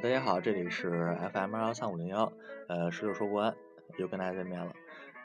[0.00, 2.32] 大家好，这里是 FM 幺三五零幺，
[2.68, 3.52] 呃，石榴说国安
[3.96, 4.72] 又跟大家见面了，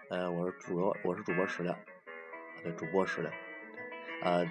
[0.09, 1.75] 呃，我是主播，我是主播石榴，
[2.63, 3.29] 对，主播石榴，
[4.23, 4.43] 呃，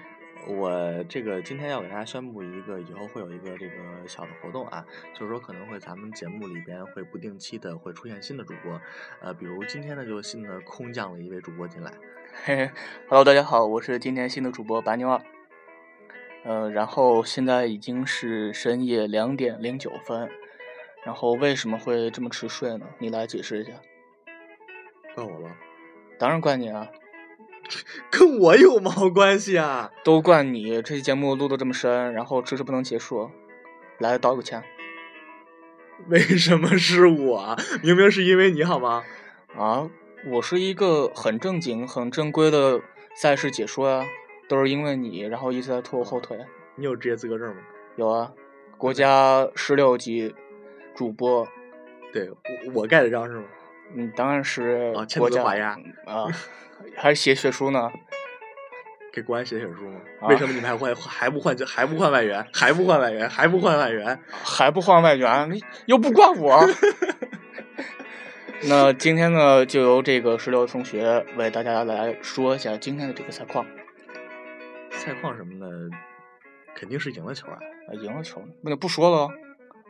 [0.47, 8.79] 我这个今天要给大家宣布一个，以后会有一个这个小的活动啊，就是说可能会咱们节目里边会不定期的会出现新的主播，
[9.19, 11.91] 呃，比如今天呢就新的空降了一位主播进来，
[12.45, 12.71] 嘿嘿
[13.09, 15.21] ，Hello，大家好，我是今天新的主播白牛二。
[16.45, 20.29] 呃，然后现在已经是深夜两点零九分，
[21.05, 22.85] 然后为什么会这么迟睡呢？
[22.99, 23.71] 你来解释一下。
[25.15, 25.55] 怪我了？
[26.19, 26.87] 当然怪你啊！
[28.11, 29.91] 跟我有毛关系啊？
[30.03, 30.81] 都怪你！
[30.81, 33.31] 这期节目录的这么深，然后迟迟不能结束，
[33.99, 34.63] 来道个歉。
[36.09, 37.57] 为什么是我？
[37.81, 39.03] 明明是因为你好吗？
[39.55, 39.89] 啊，
[40.29, 42.81] 我是一个很正经、很正规的
[43.15, 44.05] 赛事解说啊。
[44.53, 46.37] 都是因为你，然后一直在拖我后腿。
[46.75, 47.61] 你有职业资格证吗？
[47.95, 48.31] 有啊，
[48.77, 50.35] 国家十六级
[50.93, 51.47] 主播。
[52.11, 53.45] 对，我我盖的章是吗？
[53.95, 54.93] 嗯，当然是。
[54.95, 55.71] 啊，签字画押
[56.05, 56.27] 啊，
[56.95, 57.91] 还是写血书呢？
[59.11, 59.99] 给国安写血书吗？
[60.29, 62.45] 为什么你们还换还不换还不换外援？
[62.53, 63.27] 还不换外援？
[63.27, 64.19] 还不换外援？
[64.43, 65.61] 还不换外援？
[65.87, 66.63] 又不怪我。
[68.69, 73.65] 那今天呢，就由这个十六同学为大家来说一下今天的这个赛况。
[75.03, 75.89] 赛况什么的，
[76.73, 77.59] 肯定是赢了球啊！
[77.89, 79.29] 啊，赢了球，那就不说了。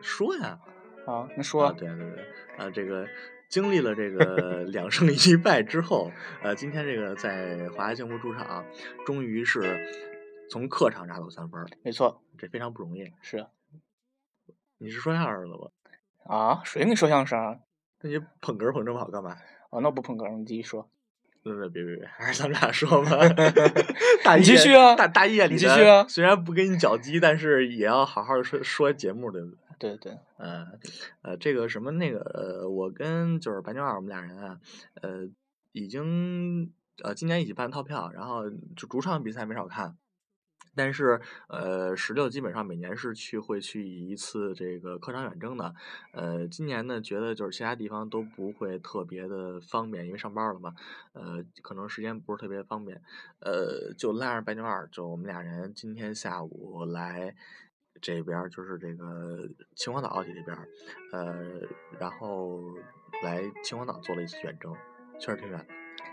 [0.01, 0.59] 说呀！
[1.05, 1.71] 啊，那说。
[1.73, 2.25] 对对对，
[2.57, 3.07] 啊，这个
[3.47, 6.11] 经历了这个 两胜一败之后，
[6.41, 8.65] 呃，今天这个在华夏幸福主场，
[9.05, 9.87] 终于是
[10.49, 11.63] 从客场拿到三分。
[11.83, 13.11] 没错，这非常不容易。
[13.21, 13.45] 是。
[14.79, 15.69] 你是说相声的吧？
[16.25, 16.61] 啊？
[16.65, 17.59] 谁跟你说相声？
[18.01, 19.37] 那你捧哏捧这么好干嘛？
[19.69, 20.89] 啊，那不捧哏，你继续说。
[21.43, 23.11] 别别别别，还是咱们俩说吧。
[24.23, 26.05] 大继续啊，大大夜里继续啊。
[26.07, 29.57] 虽然不跟你搅基，但是也要好好说说节目，对不对？
[29.77, 30.17] 对对。
[30.37, 30.65] 呃
[31.21, 34.57] 呃，这个什么那个呃，我跟就是白牛二，我们俩人啊，
[35.01, 35.27] 呃，
[35.73, 36.71] 已经
[37.03, 39.97] 呃今年一起办套票，然后就主场比赛没少看。
[40.75, 45.73] 但是，呃，十六基本上每年是去会去一次这个客场远征的，
[46.13, 50.73] 呃，今年呢觉得就是其他地方都不会特别的方便，因为上班了嘛，
[51.13, 53.01] 呃，可能时间不是特别方便，
[53.39, 57.35] 呃，就拉着白牛二，就我们俩人今天下午来
[58.01, 60.57] 这边，就是这个秦皇岛这边，
[61.11, 61.61] 呃，
[61.99, 62.61] 然后
[63.21, 64.75] 来秦皇岛做了一次远征，
[65.19, 65.67] 确实挺远，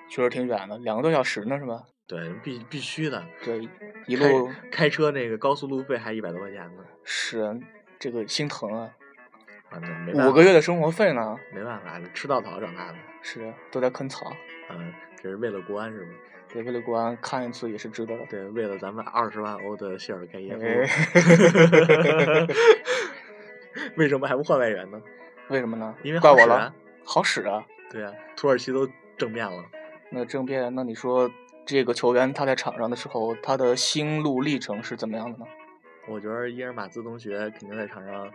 [0.09, 1.87] 确实挺远的，两个多小时呢，是吧？
[2.07, 3.25] 对，必必须的。
[3.45, 3.69] 对，
[4.07, 6.83] 一路开车那个高速路费还一百多块钱呢。
[7.05, 7.61] 是，
[7.99, 8.91] 这个心疼啊！
[9.71, 9.81] 啊，
[10.27, 11.37] 五个月的生活费呢？
[11.55, 12.99] 没办法，吃稻草长大的。
[13.23, 14.33] 是，都在啃草。
[14.71, 16.13] 嗯，这是为了国安是吗？
[16.53, 18.27] 对，为了国安看一次也是值得的。
[18.27, 20.65] 对，为了咱们二十万欧的谢尔盖耶夫。
[23.97, 25.01] 为什么还不换外援呢？
[25.49, 25.95] 为什么呢？
[26.03, 26.75] 因为怪我了。
[27.05, 27.65] 好使啊！
[27.91, 29.65] 对啊，土耳其都政变了。
[30.11, 31.31] 那政变，那你说？
[31.67, 35.45] 这个球员他在场上的时候，他的心路历程是怎么样的呢？
[36.09, 38.29] 我觉得伊尔马兹同学肯定在场上，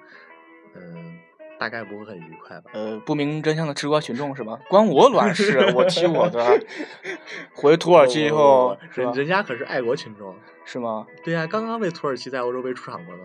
[0.75, 1.17] 嗯，
[1.59, 2.71] 大概不会很愉快吧。
[2.73, 4.57] 呃，不明真相的吃瓜群众是吧？
[4.69, 5.59] 关我卵事！
[5.75, 6.59] 我踢我的。
[7.53, 10.33] 回土耳其以后，人人家可是爱国群众，
[10.63, 11.05] 是吗？
[11.23, 13.23] 对呀，刚刚为土耳其在欧洲杯出场过呢。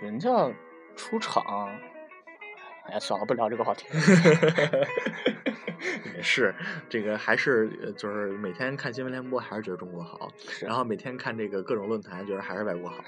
[0.00, 0.50] 人家
[0.96, 1.68] 出场，
[2.86, 3.86] 哎呀，算了，不聊这个话题。
[6.14, 6.54] 也 是，
[6.88, 10.28] 这个还是就是每天看新闻联播，还是觉得中国好；
[10.62, 13.04] 然后每天看这个各种论坛，觉得还是外国好。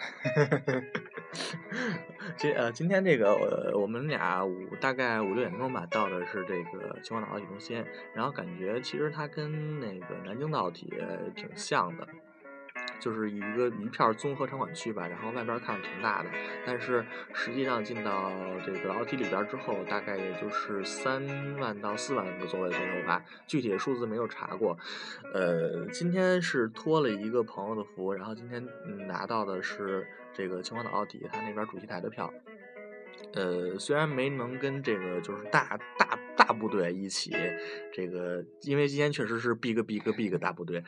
[2.37, 3.35] 今呃，今天这个
[3.75, 10.93] 我们俩五大概五六点钟吧，到的是这个秦皇岛奥体中心，然后感觉其实它跟那个南京的奥体
[11.35, 12.07] 挺像的。
[12.99, 16.31] 就是一个一片综合场馆区吧，然后外边看着挺大的，
[16.65, 18.31] 但是实际上进到
[18.65, 21.25] 这个奥体里边之后，大概也就是三
[21.59, 24.79] 万到四万个座位左右吧，具体的数字没有查过。
[25.33, 28.67] 呃，今天是托了一个朋友的福，然后今天
[29.07, 32.33] 拿到的是这个秦皇岛奥体他那边主席台的票。
[33.35, 37.33] 呃，虽然没能跟这个就是大大大部队一起，
[37.93, 40.85] 这个因为今天确实是 big big big 大部队，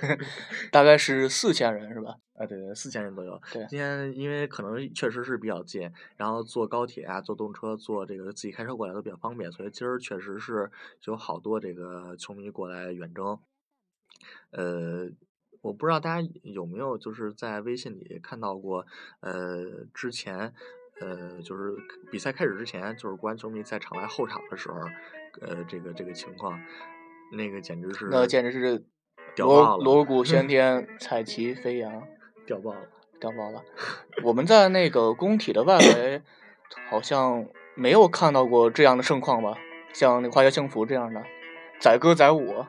[0.72, 2.16] 大概是四千人是吧？
[2.32, 3.38] 啊，对对，四千人左右。
[3.52, 10.70] 对，今天因为可能确实是比较近，然后坐高铁啊，坐动车，坐这个自己开车过来都比较方便，所以今儿确实是
[11.04, 13.38] 有好多这个球迷过来远征。
[14.52, 15.10] 呃，
[15.60, 18.86] 我不知道大家有没有就是在微信里看到过，
[19.20, 20.54] 呃，之前。
[21.00, 21.74] 呃，就是
[22.10, 24.78] 比赛开始之前，就是国安球迷在场外候场的时候，
[25.40, 26.60] 呃，这个这个情况，
[27.32, 28.84] 那个简直是那简直是
[29.36, 32.02] 锣锣鼓 喧天，彩旗飞扬，
[32.46, 32.88] 屌爆了，
[33.18, 33.62] 屌爆了！
[34.22, 36.22] 我们在那个工体的外围
[36.88, 39.58] 好像没有看到过这样的盛况吧？
[39.92, 41.22] 像那《花街幸福》这样的，
[41.80, 42.64] 载歌载舞。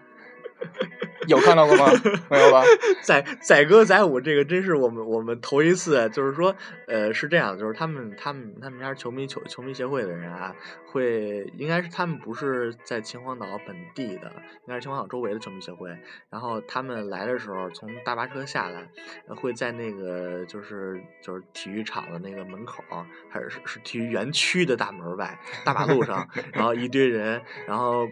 [1.28, 1.86] 有看到过吗？
[2.30, 2.64] 没有吧？
[3.02, 6.56] 载载歌载舞，这个真是我们我们头一次，就是说，
[6.88, 10.56] 呃，是这样，就是他们他们他们家球迷球球迷协会的人啊，
[10.86, 15.90] 会应该是他们不是在秦皇岛本地的，应该是秦皇岛周围的球迷协会。
[16.30, 18.88] 然后他们来的时候从大巴车下来，
[19.36, 22.84] 会在那个就是就是体育场的那个门口，
[23.30, 28.08] 还是是体育园区的大门外大马路上， 然后一堆人，然后。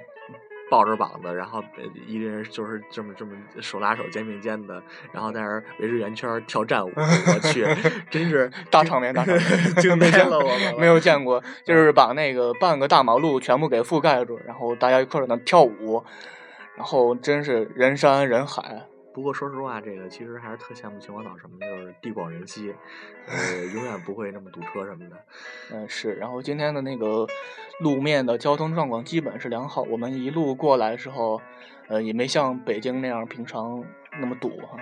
[0.74, 1.64] 抱着膀子，然后
[2.08, 3.32] 一个人就是这么这么
[3.62, 4.82] 手拉手、肩并肩的，
[5.12, 6.92] 然后在那儿围着圆圈跳战舞。
[6.98, 7.64] 我去，
[8.10, 10.80] 真是 大场面，大场面，惊呆了我。
[10.80, 16.04] 没有见过，就是把那个半个大马路全部给覆盖住，然后大家一块儿在那跳舞，
[16.76, 18.88] 然后真是人山人海。
[19.14, 22.74] 不过说实话，这个其实还是特羡慕秦皇岛什么的，就是地广人稀，
[23.28, 25.16] 呃，永远不会那么堵车什么的。
[25.72, 26.14] 嗯，是。
[26.16, 27.28] 然后今天的那个
[27.80, 31.40] 路面的交通状况基本是良好，我们一路过来的时候，
[31.88, 33.86] 呃，也没像北京那样平常
[34.20, 34.78] 那么堵哈。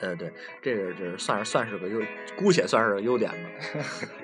[0.00, 0.32] 呃，对，
[0.62, 2.00] 这个这算是算是个优，
[2.36, 3.36] 姑且算是个优点吧。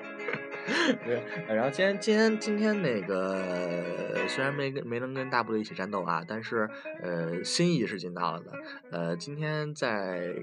[1.03, 3.83] 对，然后今天今天今天那个
[4.27, 6.69] 虽然没跟没能跟大部队一起战斗啊，但是
[7.01, 8.51] 呃心意是尽到了的。
[8.91, 10.33] 呃，今天在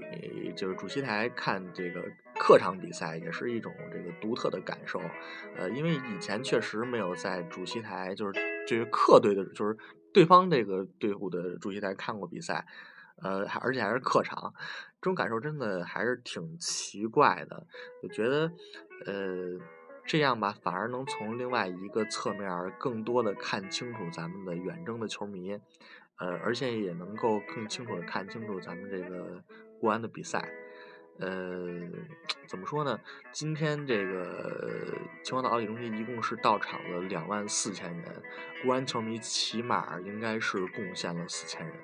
[0.55, 2.03] 就是主席台看这个
[2.37, 5.01] 客场比赛，也是一种这个独特的感受。
[5.57, 9.77] 呃，因为以前确实没有在主席台，就是这个客队的，就是
[10.13, 12.65] 对方这个队伍的主席台看过比赛。
[13.21, 14.53] 呃，还而且还是客场，
[15.01, 17.65] 这种感受真的还是挺奇怪的。
[18.03, 18.51] 我觉得，
[19.05, 19.59] 呃。
[20.09, 25.51] 这样吧，反而能从另外一个侧面更多的看清楚咱们的远征的球迷，
[26.17, 29.43] 呃，而且也能够更清楚的看清楚咱们这个
[29.79, 30.49] 国安的比赛。
[31.19, 31.87] 呃，
[32.47, 32.99] 怎么说呢？
[33.31, 38.23] 今天这个秦皇岛奥体中心一共是到场了两万四千人，
[38.63, 41.75] 国安球迷起码应该是贡献了四千人。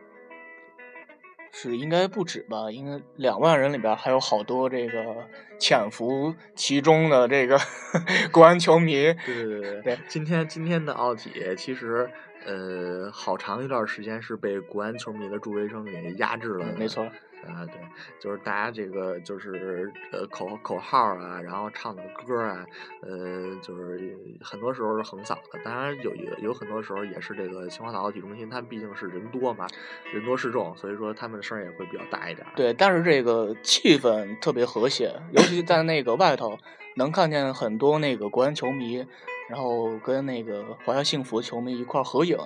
[1.57, 2.69] 是应该不止吧？
[2.69, 5.25] 应该两万人里边还有好多这个
[5.57, 7.57] 潜伏其中的这个
[8.29, 8.93] 国安球迷。
[9.25, 12.09] 对对对对，今天今天的奥体其实
[12.45, 16.65] 呃好长一段时间是被国安球迷的助威声给压制了。
[16.77, 17.09] 没错。
[17.47, 17.79] 啊，对，
[18.19, 22.65] 就是大家这个就是呃口口号啊，然后唱的歌啊，
[23.01, 25.59] 呃，就是很多时候是横扫的。
[25.63, 29.67] 当然有有有很多时候也是这个秦皇岛奥体中心，它毕竟是人多嘛，
[30.13, 32.45] 人多势众，所以说他们的声也会比较大一点。
[32.55, 36.57] 对，但是这个气氛特别和谐，尤其在那个外头
[36.95, 39.05] 能看见很多那个国安球迷，
[39.49, 42.37] 然后跟那个华夏幸福球迷一块合影。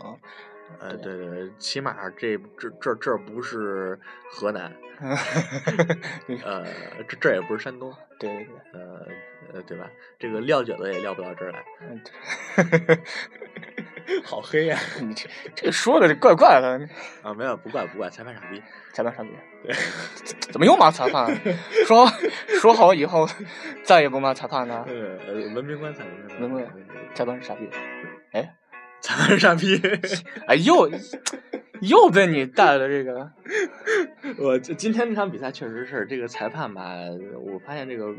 [0.79, 3.99] 呃，对对，起码这这这这不是
[4.31, 4.71] 河南，
[6.43, 6.65] 呃，
[7.07, 9.07] 这这也不是山东，对对对，呃
[9.53, 9.89] 呃，对吧？
[10.17, 11.65] 这个撂蹶子也撂不到这儿来，
[14.23, 14.77] 好黑呀！
[15.01, 16.79] 你这这说的怪怪的
[17.23, 18.61] 啊，没有，不怪不怪，裁判傻逼，
[18.93, 19.29] 裁判傻逼，
[19.63, 19.75] 对，
[20.51, 21.35] 怎么又骂裁判？
[21.85, 22.07] 说
[22.59, 23.27] 说好以后
[23.83, 24.85] 再也不骂裁判了。
[24.87, 26.65] 呃，文明观裁判，文明
[27.13, 27.69] 裁判是傻逼，
[28.31, 28.55] 哎。
[29.01, 29.79] 裁判傻逼！
[30.47, 30.89] 哎，又
[31.81, 33.31] 又被你带了这个。
[34.37, 36.93] 我今天这场比赛确实是这个裁判吧，
[37.41, 38.13] 我发现这个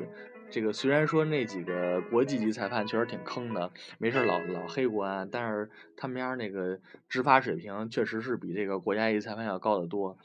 [0.50, 10.18] 这个虽然说那几个国际级裁判确实挺坑的，没事老老黑国安，但是他们家那个执法水平确实是比这个国家级裁判要高得多，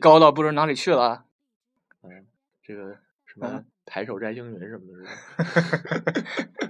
[0.00, 1.24] 高到不知哪里去了。
[2.02, 2.24] 嗯，
[2.62, 6.69] 这个什么抬手摘星云什么的？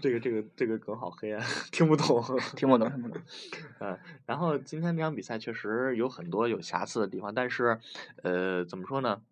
[0.00, 2.22] 这个这个这个梗好黑啊，听不懂，
[2.56, 3.22] 听不懂，听不懂。
[3.80, 7.78] 嗯，然后今天这场比赛确实有很多有瑕疵的地方，但是，
[8.22, 9.22] 呃，怎么说呢？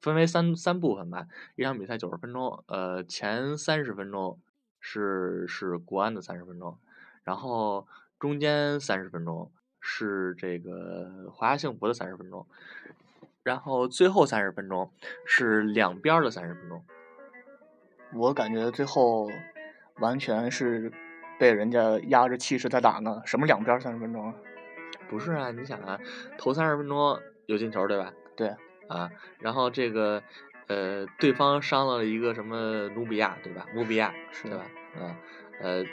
[0.00, 1.26] 分为三三部分吧。
[1.56, 4.38] 一场比赛九十分钟，呃，前三十分钟
[4.80, 6.78] 是是国安的三十分钟，
[7.24, 7.86] 然后
[8.18, 12.46] 中间三十分钟是这个华夏幸福的三十分钟，
[13.42, 14.92] 然后最后三十分钟
[15.26, 16.84] 是两边的三十分钟。
[18.14, 19.28] 我感觉最后
[20.00, 20.90] 完全是
[21.38, 23.22] 被人家压着气势在打呢。
[23.24, 24.34] 什么两边三十分钟啊？
[25.08, 25.98] 不是啊，你想啊，
[26.36, 28.12] 头三十分钟有进球对吧？
[28.36, 28.54] 对。
[28.88, 30.22] 啊，然后这个
[30.66, 33.66] 呃，对方伤了一个什么努比亚对吧？
[33.74, 34.64] 努比亚是吧？
[34.98, 35.16] 啊
[35.60, 35.84] 呃，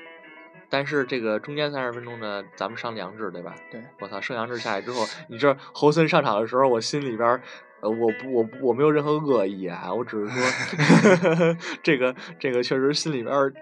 [0.69, 3.55] 但是这个中间三十分钟呢，咱们伤杨志对吧？
[3.71, 3.81] 对。
[3.99, 7.41] 我操，剩杨志下来之后，你知道侯森上场的时候，我心里边。
[7.81, 13.53] 呃，我不，我我没有任何恶意啊，我只是说， 这个这个确实心里边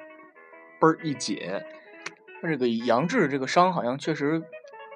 [0.87, 1.39] 儿一紧。
[2.41, 4.41] 他这个杨志这个伤好像确实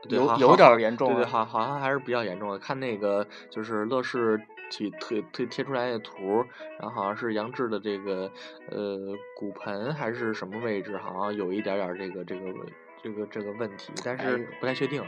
[0.10, 2.60] 有有点严重，对对，好好像还是比较严重的。
[2.60, 4.38] 看那个就是乐视
[4.70, 6.46] 体贴贴贴出来的图，
[6.80, 8.30] 然后好像是杨志的这个
[8.70, 12.54] 呃骨盆还是什么位置，好像有一点点这个这个
[13.02, 15.02] 这个这个问题，但是不太确定。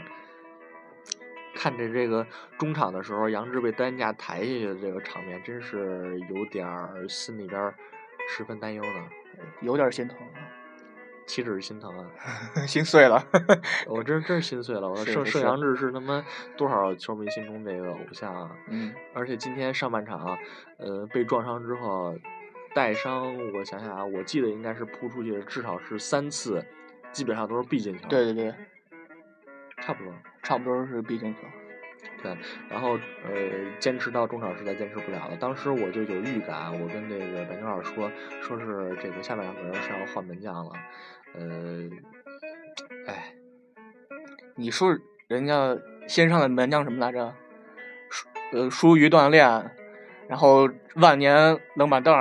[1.54, 2.26] 看着这个
[2.58, 7.74] 中场的时候，杨志被担架抬下去的这个场面，真是有点儿心里边
[8.30, 9.08] 十分担忧呢，
[9.60, 10.16] 有点心疼。
[11.30, 12.10] 岂止是心疼啊，
[12.66, 13.24] 心碎了。
[13.86, 14.88] 我真真是心碎了。
[14.88, 16.24] 我说盛阳志是他妈
[16.56, 18.50] 多少球迷心中这个偶像啊！
[18.66, 18.92] 嗯。
[19.14, 20.36] 而且今天上半场，
[20.78, 22.16] 呃，被撞伤之后
[22.74, 26.64] 带伤，我想想啊，我记得应该是扑出去至少是三次，
[27.12, 28.08] 基本上都是必进球。
[28.08, 28.54] 对对对，
[29.80, 31.42] 差不多，差不多是必进球。
[32.22, 32.36] 对，
[32.68, 33.32] 然后呃，
[33.78, 35.36] 坚持到中场实在坚持不了了。
[35.38, 38.10] 当时我就有预感，我跟这个白牛二说，
[38.42, 40.72] 说是这个下半场可能是要换门将了。
[41.34, 41.88] 呃，
[43.06, 43.34] 哎，
[44.56, 44.96] 你说
[45.28, 47.34] 人家先上的门将什么来着？
[48.10, 49.70] 疏呃疏于锻炼，
[50.28, 52.14] 然后万年冷板凳。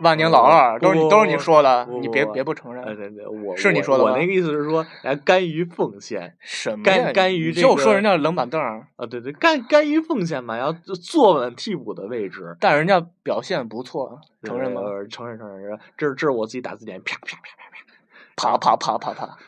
[0.00, 2.82] 万年老二都是你都是你说的，你别别不承认。
[2.84, 12.56] 对对，我是你说的我那个意思是说，哎，甘于奉献，什么甘甘于就说人家冷板凳啊，对对，甘甘于奉献嘛，要坐稳替补的位置。
[12.58, 14.80] 但人家表现不错，承认吗？
[15.08, 17.91] 承认承认，这是这是我自己打字典，啪啪啪啪啪
[18.36, 19.38] 啪啪啪啪啪。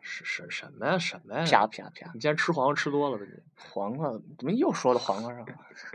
[0.00, 0.98] 是是什么呀？
[0.98, 1.44] 什么呀？
[1.44, 2.10] 啪啪啪！
[2.14, 3.24] 你今天吃黄瓜吃多了吧？
[3.24, 5.46] 你黄瓜怎么又说到黄瓜上了？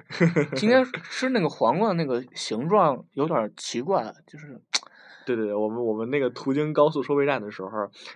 [0.56, 4.62] 今天吃那个黄瓜，那个形状有点奇怪，就是。
[5.26, 7.70] 对对对，我们我们那个途经高速收费站的时候，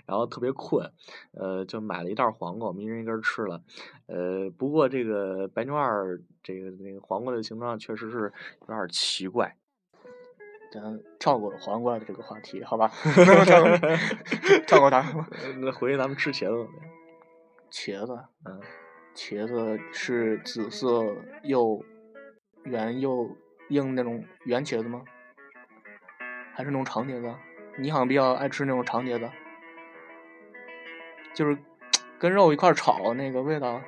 [0.05, 0.91] 然后特别困，
[1.31, 3.63] 呃，就买了一袋黄瓜，我们一人一根吃了。
[4.07, 9.55] 呃，不过这个白牛二这个那个黄瓜的形状确实是有点奇怪。
[10.71, 12.91] 咱跳过黄瓜的这个话题，好吧？
[14.67, 15.03] 跳过它。
[15.59, 16.69] 那回去咱们吃茄子。
[17.71, 18.61] 茄子，嗯，
[19.15, 21.83] 茄子是紫色又
[22.63, 23.29] 圆又
[23.69, 25.03] 硬那种圆茄子吗？
[26.53, 27.33] 还是那种长茄子？
[27.77, 29.29] 你好像比较爱吃那种长茄子，
[31.33, 31.57] 就是
[32.17, 33.81] 跟肉一块炒那个味道。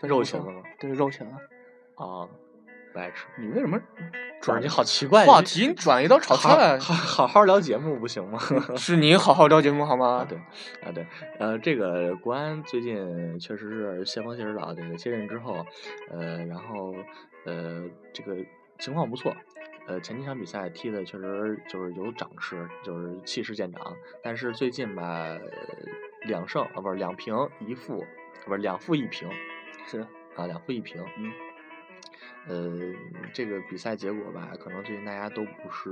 [0.00, 0.62] 肉茄子吗？
[0.78, 1.34] 对，肉茄子。
[1.96, 2.28] 啊。
[2.92, 3.80] 不爱吃，你为什么
[4.40, 5.26] 转你好奇怪？
[5.26, 8.38] 话题你转移到炒菜，好好好聊节目不行吗？
[8.76, 10.26] 是你好好聊节目好吗？
[10.28, 10.38] 对，
[10.82, 11.06] 啊对，
[11.38, 15.64] 呃，这个国安最近确实是谢峰谢指导这个接任之后，
[16.10, 16.94] 呃，然后
[17.44, 18.36] 呃，这个
[18.78, 19.36] 情况不错，
[19.86, 25.36] 呃，前几场比赛踢的确实就是有涨势，就是气势见长，但是最近吧，
[26.22, 28.04] 两胜啊不是两平一负，
[28.46, 29.28] 不是两负一平，
[29.86, 30.00] 是
[30.36, 31.30] 啊两负一平，嗯。
[32.48, 32.94] 呃，
[33.32, 35.90] 这个比赛结果吧，可能最近大家都不是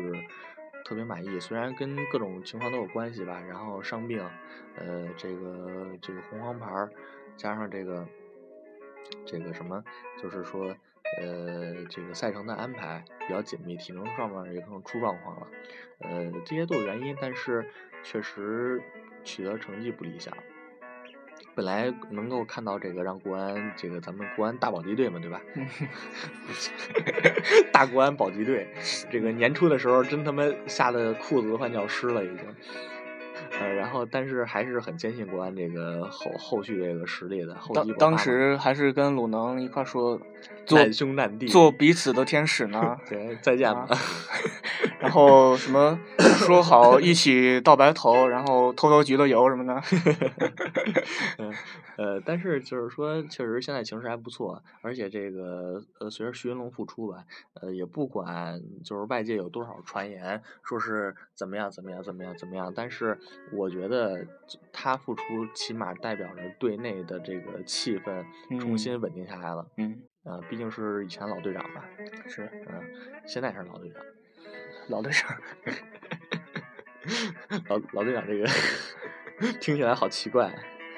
[0.84, 1.38] 特别满意。
[1.38, 4.24] 虽然跟各种情况都有关系吧，然后伤病，
[4.76, 6.88] 呃，这个这个红黄牌，
[7.36, 8.06] 加上这个
[9.24, 9.84] 这个什么，
[10.22, 10.74] 就是说，
[11.20, 15.46] 呃，这个赛程的安排比较紧密，体能上面也可能出状况了。
[16.00, 17.64] 呃，这些都有原因，但是
[18.02, 18.80] 确实
[19.24, 20.34] 取得成绩不理想。
[21.54, 25.40] 本来能够看到这个让国安这个咱们国安大保级队嘛，对吧？
[27.72, 28.68] 大国安保级队，
[29.10, 32.38] 这个年初的时候真他妈吓得裤子都快尿湿了已经。
[33.58, 37.56] 呃，然后但是还是很坚信国安这个后后续这个实力的。
[37.72, 40.20] 当当时还是跟鲁能一块说，
[40.70, 42.98] 难兄难弟，做彼此的天使呢。
[43.08, 43.88] 对，再见吧。
[44.98, 49.82] 然后什么说好一起到白头，然后偷偷集了油什么的。
[51.38, 51.52] 嗯，
[51.96, 57.24] 呃，但是就是说，确实现在形势还不错，而且这个呃，随着徐云龙复出吧，
[57.60, 63.18] 呃，也不管就是外界有多少传言说是怎么样怎么样怎么样怎么样，但是
[63.52, 64.26] 我觉得
[64.72, 65.22] 他复出
[65.54, 68.24] 起码代表着队内的这个气氛
[68.58, 69.66] 重新稳定下来了。
[69.76, 71.88] 嗯，呃，毕竟是以前老队长吧。
[72.26, 72.82] 是，嗯，
[73.26, 74.02] 现在是老队长。
[74.88, 75.36] 老队长，
[77.68, 78.46] 老 老队长这个
[79.60, 80.52] 听起来好奇怪，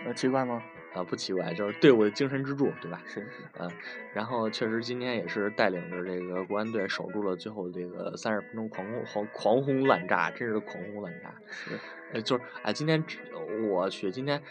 [0.04, 0.62] 呃，奇怪吗？
[0.94, 3.00] 啊，不奇怪，就是队伍的精神支柱，对吧？
[3.06, 3.26] 是，
[3.58, 3.70] 嗯，
[4.14, 11.34] 然后确实今天也是带领着这个国安队守住了最后这个三十分钟狂轰狂狂轰滥炸，真是狂轰滥炸。
[11.50, 11.78] 是，
[12.12, 13.02] 呃，就是哎，今天
[13.68, 14.42] 我去，今天。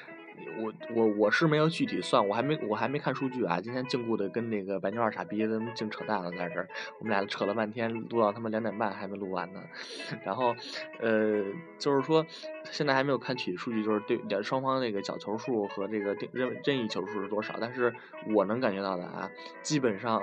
[0.60, 3.60] 我我我是没有具体算，我还没我还没看数据啊。
[3.62, 6.68] 今天禁锢的跟那个白牛二傻逼他们净扯淡了，在这儿，
[7.00, 9.62] 我们俩扯了半天，录到他们两点半还没录完呢。
[10.26, 10.56] 然后，
[11.00, 11.44] 呃，
[11.78, 12.26] 就是说
[12.64, 17.56] 现在还没有看具体数据，就是对两双方那个角球数和这个定任任意球数是多少。
[17.60, 17.94] 但是
[18.34, 19.30] 我能感觉到的啊，
[19.62, 20.22] 基本上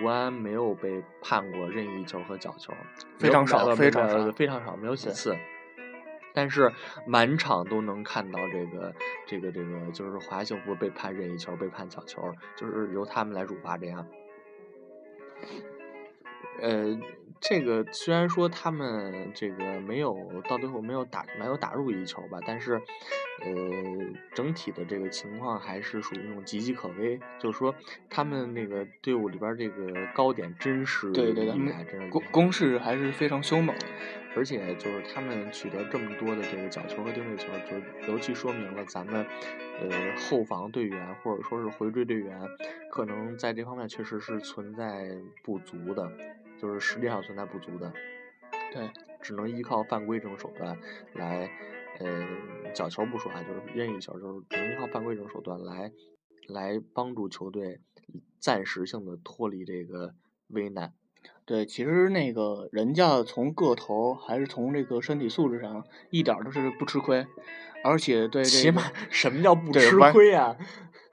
[0.00, 2.72] 国安没有被判过任意球和角球，
[3.18, 5.36] 非常少，非常少，非常少，没有几次。
[6.34, 6.72] 但是
[7.06, 8.92] 满场都能看到这个
[9.24, 12.20] 这个这个，就是华夏幸福被判任意球，被判角球，
[12.56, 14.06] 就是由他们来主罚这样。
[16.60, 16.98] 呃，
[17.40, 20.16] 这个虽然说他们这个没有
[20.48, 22.80] 到最后没有打没有打入一球吧，但是，
[23.40, 23.52] 呃，
[24.32, 27.18] 整体的这个情况还是属于那种岌岌可危。
[27.38, 27.74] 就是说，
[28.08, 33.74] 他们那个队伍里边这个高点真是对对对，攻攻势还是非常凶猛。
[34.36, 39.24] 而且就是他们取得这么多的这个角球和定位球，就尤其说明了咱们，
[39.80, 42.40] 呃，后防队员或者说是回追队员，
[42.90, 46.10] 可能在这方面确实是存在不足的。
[46.56, 47.92] 就是实力上存在不足的，
[48.72, 48.88] 对，
[49.20, 50.78] 只能依靠犯规这种手段
[51.12, 51.50] 来，
[51.98, 55.92] 呃，角球不说啊，就是任意球，就是只能依靠犯规这种手段来，
[56.46, 57.80] 来帮助球队
[58.38, 60.14] 暂时性的脱离这个
[60.46, 60.94] 危难。
[61.44, 67.26] 对，其实那个人家从个头还是从这个身体素质上一点都是不吃亏，
[67.82, 70.56] 而且对这起码什么叫不吃亏啊？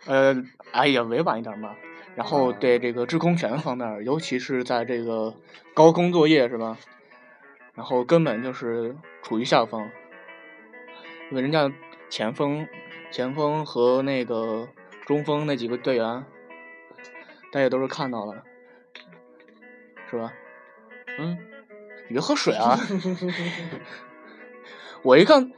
[0.06, 1.76] 呃，哎呀，委婉一点嘛。
[2.16, 5.34] 然后对这个制空权方面，尤其是在这个
[5.74, 6.78] 高空作业是吧？
[7.74, 9.90] 然后根本就是处于下风，
[11.30, 11.72] 因为人家
[12.10, 12.68] 前锋、
[13.12, 14.68] 前锋和那个
[15.06, 16.26] 中锋那几个队员，
[17.52, 18.44] 大家都是看到了，
[20.12, 20.34] 是吧？
[21.18, 21.38] 嗯，
[22.08, 22.78] 你别喝水啊！
[25.04, 25.52] 我一看，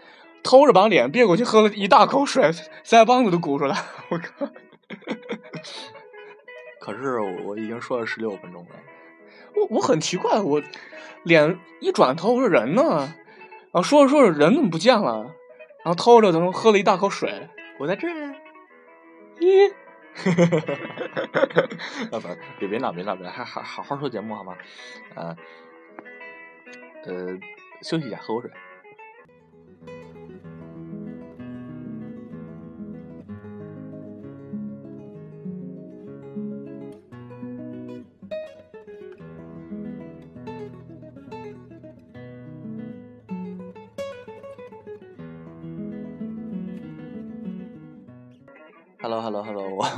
[0.44, 2.52] 偷着把脸别过去喝了一大口水，
[2.86, 3.76] 腮帮子都鼓出来，
[4.10, 4.48] 我靠！
[6.80, 8.76] 可是我已经说了十六分钟了，
[9.56, 10.62] 我我很奇怪，我
[11.24, 13.14] 脸一转头，我说人呢？
[13.72, 15.34] 然后说着说着人怎么不见了？
[15.84, 17.50] 然后偷着怎么喝了一大口水？
[17.80, 18.36] 我在这儿。
[19.40, 19.74] 咦？
[22.12, 22.28] 啊不，
[22.60, 24.56] 别别闹别闹别，还还好好说节目好吗？
[25.16, 25.36] 呃
[27.06, 27.38] 呃，
[27.82, 28.52] 休息一下，喝口水。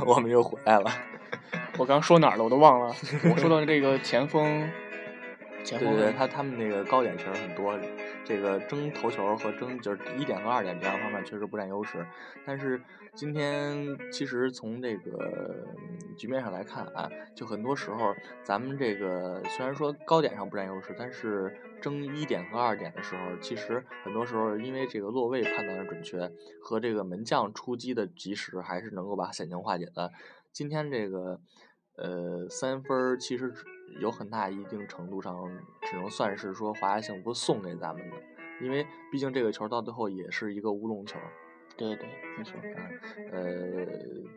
[0.06, 0.90] 我我们又回来了。
[1.76, 2.44] 我刚说哪儿了？
[2.44, 2.94] 我都忘了。
[3.30, 4.68] 我说到这个前锋，
[5.64, 7.74] 前锋，对对对，他他们那个高点确实很多。
[8.26, 12.04] 这个争头球和争就是一点和二点这样方面确实不占优势。
[12.44, 12.78] 但是
[13.14, 15.64] 今天其实从这个
[16.18, 21.56] 局面上来看啊，就很多时候咱们这个虽然说高点上不占优势，但是。
[21.78, 30.10] 争一点和二点的时候，其实很多时候因为这个落位判断的准确和这个门将出击的及时，还是能够把险情化解的。
[30.52, 31.38] 今天这个
[31.96, 33.52] 呃三分其实
[34.00, 35.34] 有很大一定程度上
[35.82, 38.16] 只能算是说华夏幸福送给咱们的，
[38.60, 41.18] 因为毕竟这个球到最后也是一个乌龙球。
[41.78, 42.58] 对对，没错。
[43.30, 43.86] 呃，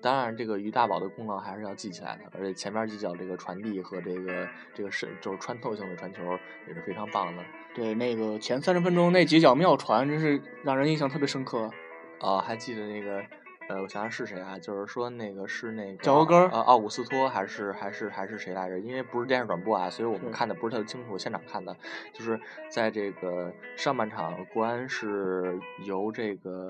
[0.02, 6.22] 当然，这个于大宝的功劳还是要记起来的，而且前面几脚这个传递和这个这个是就是穿透性的传球
[6.68, 7.44] 也是非常棒的。
[7.74, 11.72] 对，那个前三十分钟那几脚妙传，真是让人印象特别深刻。
[12.20, 13.24] 啊，还记得那个。
[13.70, 14.58] 呃，我想想是谁啊？
[14.58, 18.80] 就是说那个是那个脚后跟儿，呃，奥古斯托还是还是还是谁来着？
[18.80, 21.16] 因为不是电视转播啊，所以我们看的不是特别清楚。
[21.20, 21.76] 现场看的，
[22.12, 26.68] 就是在这个上半场，国安是由这个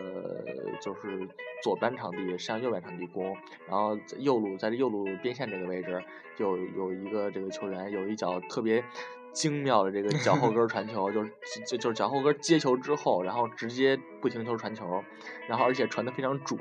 [0.82, 1.26] 就是
[1.64, 3.34] 左边场地向右边场地攻，
[3.66, 6.04] 然后右路在这右路边线这个位置，
[6.38, 8.84] 有有一个这个球员有一脚特别。
[9.32, 11.32] 精妙的这个脚后跟传球， 就是
[11.66, 15.04] 就就是脚后跟接球之后，然后直接不停球传球，
[15.48, 16.60] 然后而且传的非常准，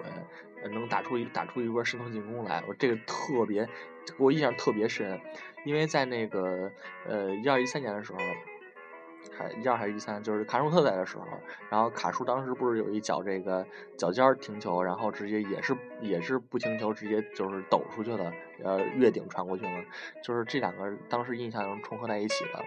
[0.72, 2.62] 能打出一打出一波渗透进攻来。
[2.68, 3.64] 我这个特别，
[4.06, 5.20] 给我印象特别深，
[5.64, 6.70] 因为在那个
[7.06, 8.18] 呃一二一三年的时候。
[9.36, 11.24] 还一二还是一三，就是卡舒特在的时候，
[11.70, 19.84] 然后卡舒当时不是有一脚这个脚尖停球，然后直接也是也是不停球，直接就是抖出去了，呃，越顶传过去了，
[20.22, 22.64] 就是这两个当时印象中重合在一起了。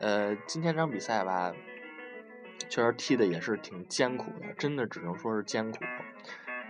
[0.00, 1.52] 呃，今天这场比赛吧，
[2.68, 5.78] 确实踢的也是挺艰苦的，真的只能说是艰苦。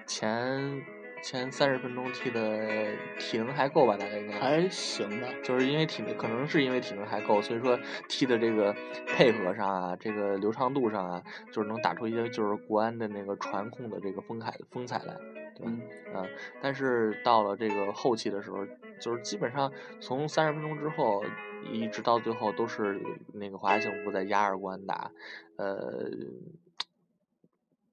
[0.06, 0.95] 前。
[1.26, 3.96] 前三十分钟踢的体能还够吧？
[3.96, 5.26] 大概应该还行吧。
[5.42, 7.76] 就是因为体能，可能是因为体能还够，所以说
[8.08, 8.72] 踢的这个
[9.08, 15.16] 配合上啊，这个流畅度上啊，就是能打出一些就是国安的那个传控的这个风采风采来，
[15.56, 15.72] 对吧？
[16.14, 16.30] 嗯。
[16.62, 18.64] 但是到了这个后期的时候，
[19.00, 21.24] 就是基本上从三十分钟之后
[21.72, 23.00] 一直到最后都是
[23.34, 25.10] 那个华夏幸福在压着国安打，
[25.56, 26.08] 呃，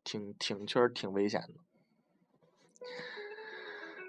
[0.03, 1.47] 挺挺确实挺危险的。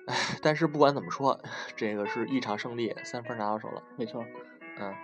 [0.06, 1.40] 唉，但是不管怎么说，
[1.76, 4.24] 这个是一场胜利，三分拿到手了，没错。
[4.78, 4.94] 嗯，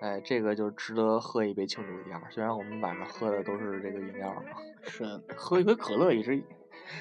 [0.00, 2.20] 哎，这个就值得喝一杯庆祝一下。
[2.30, 4.42] 虽然我们晚上喝的都是这个饮料嘛，
[4.82, 5.04] 是
[5.36, 6.42] 喝一杯可乐也是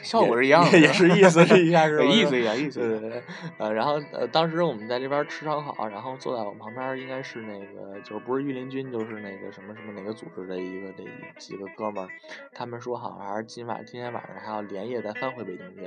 [0.02, 2.04] 效果是一样的，也也是意思是一下是吧？
[2.08, 3.24] 意思一下，意思对对对，
[3.58, 11.04] 呃，然后呃，当时我们在这边吃烧烤，然后坐在我旁边应该是那个，就是不是御林军，就是那个什么什么哪个组织的一个这
[11.38, 12.10] 几个哥们儿，
[12.54, 15.86] 他们说好像还是今晚今天晚上还要连夜再翻回北京去，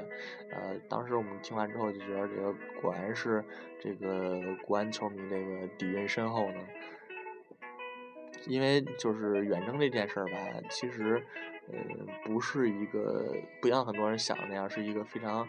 [0.51, 3.45] 呃，当时我们听完之后就觉得这个果然是
[3.81, 6.61] 这个国安球迷这个底蕴深厚呢。
[8.49, 10.33] 因为就是远征这件事儿吧，
[10.69, 11.23] 其实，
[11.71, 11.79] 呃，
[12.25, 15.47] 不是一个不像很多人想的那样，是一个非常，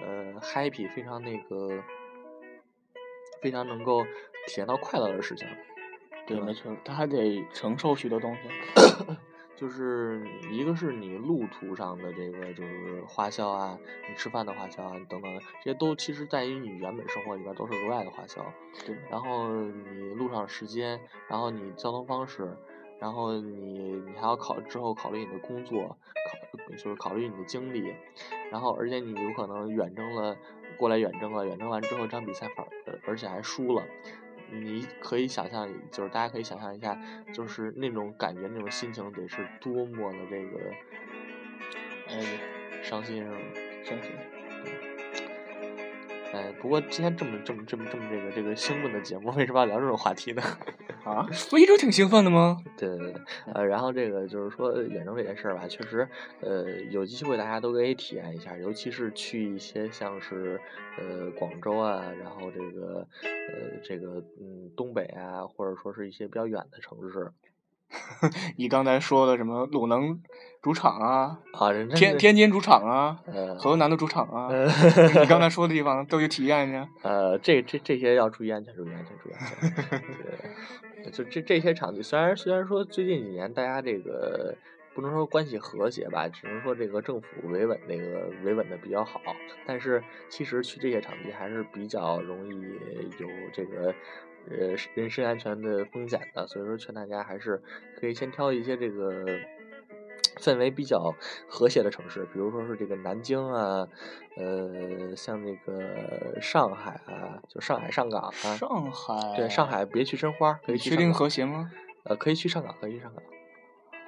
[0.00, 1.82] 呃，happy，非常那个，
[3.42, 4.04] 非常能够
[4.46, 5.46] 体验到快乐的事情。
[6.26, 8.40] 对，没错，他还得承受许多东西。
[9.56, 18.44] 就是一个是你路途上的这个就是花销啊，你吃饭的花销啊等等，这些都其实在于你原本生活里边都是额外的花销。
[18.84, 18.94] 对。
[19.10, 22.54] 然后你路上时间，然后你交通方式，
[22.98, 25.96] 然后你你还要考之后考虑你的工作，
[26.30, 27.92] 考就是考虑你的经历，
[28.50, 30.36] 然后而且你有可能远征了
[30.76, 33.82] 过来远征了，远征完之后这场比赛反而而且还输了。
[34.48, 36.96] 你可以想象，就是大家可以想象一下，
[37.32, 40.70] 就是那种感觉，那种心情得是多么的这个，
[42.08, 42.22] 哎，
[42.82, 43.36] 伤心是吗？
[43.82, 44.12] 伤心。
[46.32, 50.42] 哎，不过今天这么这么这么这么这个这个兴奋的节目，为什么要聊这种话题呢？
[51.04, 52.58] 啊， 不一直挺兴奋的吗？
[52.76, 53.22] 对对对，
[53.54, 56.06] 呃，然后这个就是说远征这件事儿吧，确实，
[56.40, 60.60] 呃，有机会大家都可以体验一下，尤其是去一些像是
[60.98, 67.30] 呃广州啊，然后这个呃这个嗯东北啊，或者说是一些比较远的城市。
[68.56, 70.20] 你刚才说的什么鲁能
[70.60, 71.38] 主场啊？
[71.52, 73.18] 啊，天天津主场啊？
[73.58, 74.48] 河南的主场啊？
[75.20, 76.88] 你刚才说的地方都去体验去？
[77.02, 80.02] 呃，这这这些要注意安全，注意安全，注意安
[81.04, 81.12] 全。
[81.12, 84.56] 就这 这些场地，虽然虽然说最近几年大家这个
[84.92, 89.20] 不能说关系和谐吧，只能说这个政府维稳那个维稳的比较好，
[89.64, 92.60] 但是其实去这些场地还是比较容易
[93.20, 93.94] 有这个。
[94.50, 97.62] 呃，人身安全的风险的，所以说劝大家还是
[97.98, 99.24] 可以先挑一些这个
[100.40, 101.14] 氛围比较
[101.48, 103.88] 和谐的城市，比如说是这个南京啊，
[104.36, 108.56] 呃，像那个上海啊，就上海上港啊。
[108.56, 109.36] 上海。
[109.36, 110.90] 对，上海别去申花，可以去。
[110.90, 111.70] 确定和谐吗？
[112.04, 113.22] 呃，可以去上港，可以去上港。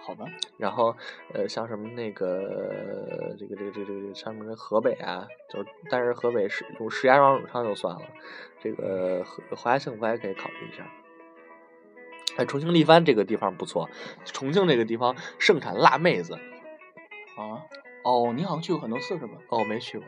[0.01, 0.25] 好吧，
[0.57, 0.97] 然后，
[1.35, 8.03] 呃，像什么那个，这个这个这个这个像什么河北啊，就但是河北石用石家庄永昌就算了，
[8.59, 9.23] 这个
[9.57, 10.87] 华夏幸福还可以考虑一下。
[12.37, 13.91] 哎，重庆力帆这个地方不错，
[14.25, 16.35] 重庆这个地方盛产辣妹子。
[17.37, 17.67] 啊？
[18.05, 19.35] 哦，你好像去过很多次是吧？
[19.49, 20.07] 哦，没去过。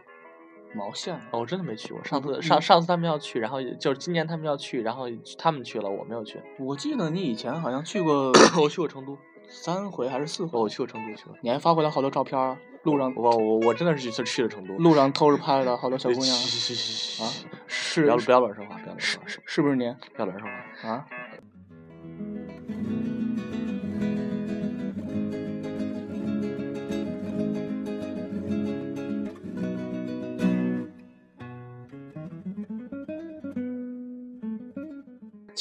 [0.72, 1.16] 毛线？
[1.32, 2.02] 哦，我真的没去过。
[2.04, 6.40] 上次上上次他们要去，然后就是今年他们要去，然后他们去了，我没有去。
[6.60, 9.18] 我记得你以前好像去过， 我去过成都。
[9.50, 10.58] 三回还是四回？
[10.58, 11.34] 我去过成都，去了。
[11.42, 16.34] 你还发回来好多照片，路上我我我真的是去去了成都，路上偷着拍的好多小姑娘。
[16.34, 17.26] 啊，
[17.66, 19.84] 是不要不要乱说话，不要乱说话，是是不是你？
[20.14, 21.06] 不要乱说话啊。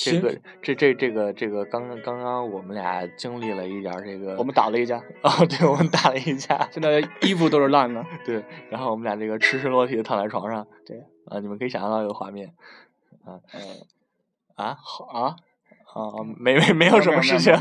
[0.04, 4.98] 这个这这这个这个刚刚刚刚我们俩经历了一点这个，我们打了一架。
[5.22, 12.54] 哦，对，我们打了一架，现在衣服都是烂的，对，然后我们俩这个赤身裸体的躺在床上，对，啊，你们可以想象到这个画面，
[13.26, 13.40] 啊，
[14.56, 15.36] 啊，好啊，
[15.94, 17.54] 啊，没没没有什么事情。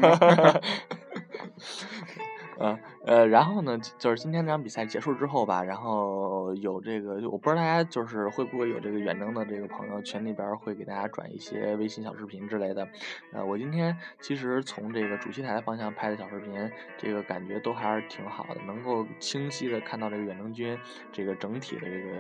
[2.61, 12.86] 嗯 呃，然后呢，就是今天这场比赛结束之后吧，然后有这个，我不知道大家就是会不会有这个远征的这个朋友群里边会给大家转一些微信小视频之类的。
[13.32, 20.78] 呃，我今天其实从这个主席台的方向拍的小视频，这个感觉都还是挺好的，能够清晰的看到这个远征军
[21.10, 22.10] 这个整体的这个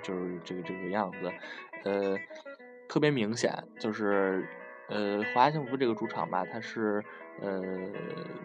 [0.00, 1.32] 就是这个这个样子，
[1.82, 2.16] 呃，
[2.88, 4.48] 特别明显，就是
[4.88, 7.04] 呃华夏幸福这个主场吧，它是。
[7.42, 7.62] 呃，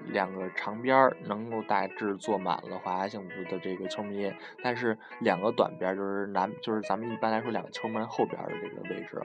[0.08, 4.30] 两个长边儿能够大致坐满了华夏幸福的这个球迷，
[4.62, 9.17] 但是两个短边儿就是南，就是咱们一般来说两个球门后边的这个位置，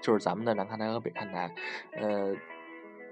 [0.00, 1.54] 就是咱们的南看台和北看台，
[1.92, 2.34] 呃，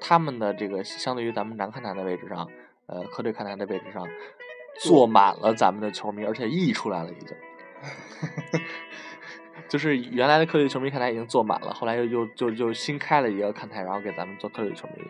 [0.01, 2.49] 他们的这个相对于咱们南看台的位置上，
[2.87, 4.09] 呃，客队看台的位置上，
[4.81, 7.37] 坐满了咱们的球迷，而且溢出来了已经，
[9.73, 15.03] 就是原来的客队球迷看台已经坐满了，后来又又就就新开了一个看台，然后给咱们做客队球迷。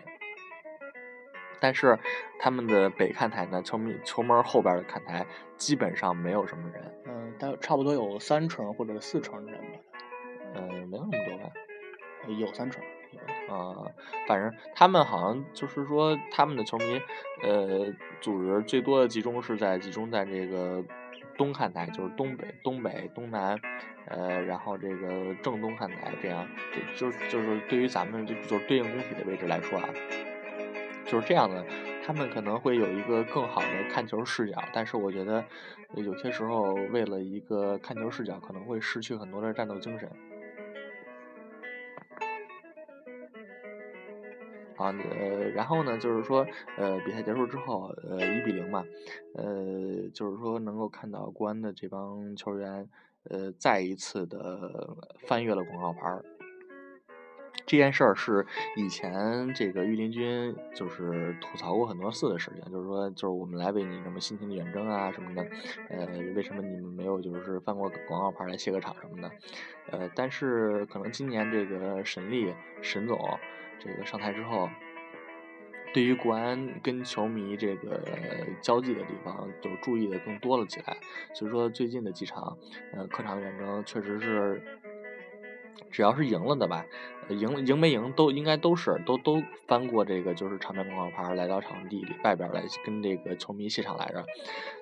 [1.59, 1.99] 但是
[2.39, 5.25] 他们的北看台呢，球迷球门后边的看台
[5.57, 6.81] 基本上没有什么人。
[7.05, 9.79] 嗯，大差不多有三成或者四成人吧。
[10.55, 11.53] 嗯，没有那么多吧？
[12.29, 12.81] 有三成。
[13.49, 13.83] 啊，
[14.27, 17.01] 反正他们好像就是说，他们的球迷，
[17.41, 20.81] 呃，组织最多的集中是在集中在这个
[21.37, 23.59] 东看台，就是东北、东北、东南，
[24.07, 26.47] 呃，然后这个正东看台，这样，
[26.95, 29.89] 就就就是对于咱们就就是对应工体的位置来说啊，
[31.05, 31.65] 就是这样的，
[32.05, 35.43] 他们可能会有一个更好的看球视角，但是我觉得
[35.95, 40.09] 有些时候为了一个看球视角，可能会失去很多的战斗精神。
[44.77, 46.45] 啊，呃，然后呢，就是说，
[46.77, 48.83] 呃，比赛结束之后，呃，一比零嘛，
[49.33, 52.87] 呃，就是说能够看到国安的这帮球员，
[53.29, 54.95] 呃，再一次的
[55.27, 56.23] 翻越了广告牌儿。
[57.65, 58.45] 这件事儿是
[58.75, 65.47] 以前这个御林军就是吐槽过很多次的事情，就是说，就是我们来为你什么辛勤的远征啊什么的，
[65.89, 69.31] 呃，为什么你们没有就是翻过广告牌来歇个场什么的，
[69.91, 73.19] 呃，但是可能今年这个沈力沈总。
[73.79, 74.69] 这个上台之后，
[75.93, 77.99] 对于国安跟球迷这个
[78.61, 80.95] 交际的地方，就注意的更多了起来。
[81.33, 82.57] 所以说，最近的几场，
[82.93, 84.63] 呃，客场远征确实是，
[85.91, 86.85] 只要是赢了的吧，
[87.29, 94.25] 赢赢没赢都应该都是都都翻过这个就是场面广告牌，来到场地里外边来跟这个球迷谢场来着。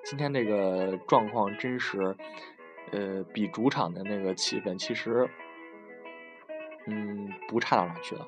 [0.04, 2.15] 今天这个状况真实，
[2.91, 5.30] 呃，比主场的那个气氛其实，
[6.88, 8.27] 嗯，不差到哪去了。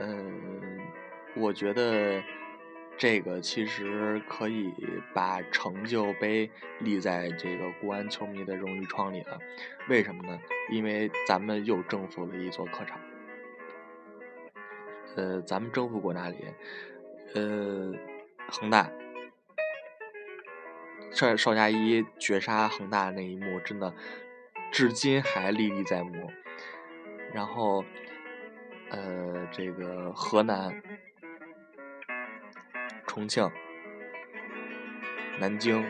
[0.00, 0.80] 嗯，
[1.36, 2.20] 我觉得
[2.96, 4.72] 这个其实可以
[5.12, 9.38] 把成就碑立在这个国安球迷的荣誉窗里了。
[9.88, 10.40] 为什么呢？
[10.70, 12.98] 因为咱们又征服了一座客场。
[15.16, 16.36] 呃，咱们征服过哪里？
[17.34, 17.92] 呃，
[18.48, 18.90] 恒大，
[21.10, 23.92] 少邵佳一绝杀恒大那一幕，真的
[24.72, 26.30] 至今还历历在目。
[27.32, 27.84] 然后。
[28.90, 30.80] 呃，这个河南、
[33.14, 33.48] 重庆、
[35.38, 35.84] 南京、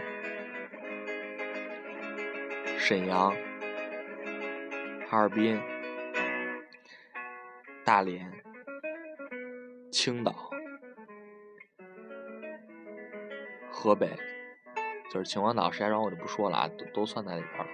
[2.76, 3.34] 沈阳、
[5.08, 5.58] 哈尔滨、
[7.82, 8.30] 大连、
[9.90, 10.50] 青岛、
[13.70, 14.10] 河北，
[15.10, 17.66] 就是秦皇岛、石家庄，我就不说了啊，都都算在里边了。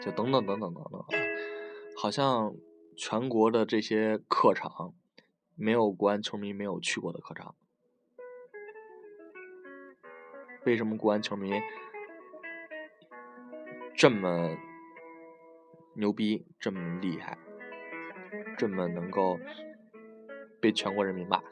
[0.00, 1.04] 就等等等等等等，
[1.94, 2.54] 好像。
[2.96, 4.92] 全国的这些客场，
[5.60, 7.54] 没有国安球迷没有去过的客场。
[10.64, 11.52] 为什么国安球迷
[13.94, 14.56] 这么
[15.94, 17.36] 牛逼、这么厉害、
[18.56, 19.38] 这么能够
[20.60, 21.42] 被全国人民骂？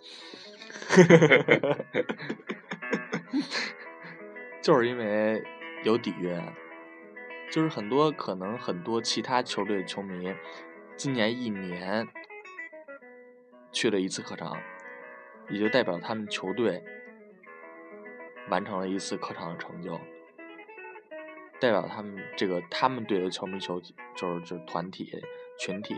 [4.63, 5.43] 就是因为
[5.85, 6.41] 有底蕴，
[7.51, 10.35] 就是很多可能很多其他球队的球迷。
[10.97, 12.09] 今年一年
[13.79, 14.61] 去了一次客场，
[15.49, 16.83] 也就代表他们球队
[18.49, 20.01] 完成了一次客场的成就，
[21.61, 23.81] 代表他们这个他们队的球迷球
[24.17, 25.23] 就是就是团体
[25.61, 25.95] 群体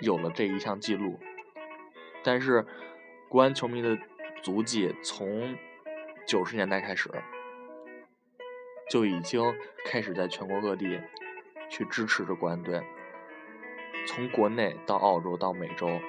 [0.00, 1.20] 有了这一项记录。
[2.24, 2.66] 但是
[3.28, 3.96] 国安球迷的
[4.42, 5.56] 足迹从
[6.26, 7.08] 九十年代开始
[8.90, 9.40] 就已经
[9.84, 11.00] 开始在全国各地
[11.68, 12.82] 去支持着国安队。
[14.08, 16.00] 从国内到澳洲到美洲，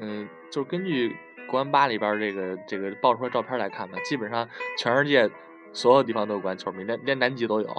[0.00, 1.16] 嗯，就是根据
[1.48, 5.30] 国安吧里边这个这个爆出来照片来看吧，基本上全世界
[5.72, 7.68] 所有地方都有国安球迷，连连南极都有。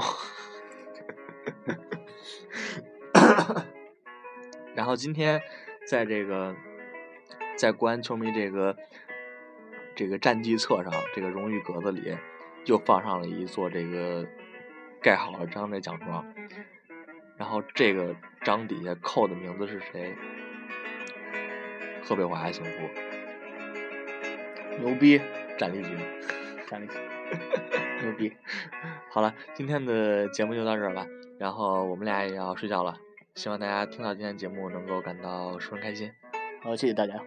[4.75, 5.41] 然后今天
[5.87, 6.55] 在这个
[7.57, 8.75] 在国安球迷这个
[9.95, 12.17] 这个战绩册上，这个荣誉格子里
[12.65, 14.27] 又放上了一座这个
[15.01, 16.25] 盖好了章的奖状。
[17.37, 20.15] 然后这个章底下扣的名字是谁？
[22.07, 22.87] 河北华夏幸福，
[24.79, 25.19] 牛逼，
[25.57, 25.97] 战力军，
[26.69, 26.87] 战力，
[28.03, 28.31] 牛逼。
[29.09, 31.07] 好了，今天的节目就到这儿吧。
[31.39, 32.95] 然后我们俩也要睡觉了，
[33.33, 36.11] 希望大家听到今天节目能够感到十分开心。
[36.61, 37.19] 好，谢谢大家。